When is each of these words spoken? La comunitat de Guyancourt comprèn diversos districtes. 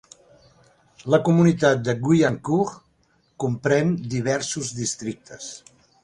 La 1.15 1.17
comunitat 1.25 1.83
de 1.87 1.93
Guyancourt 2.07 2.79
comprèn 3.45 3.91
diversos 4.15 4.71
districtes. 4.79 5.51